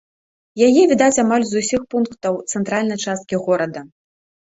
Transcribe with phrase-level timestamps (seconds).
[0.67, 3.89] Яе відаць амаль з усіх пунктаў цэнтральнай часткі горада.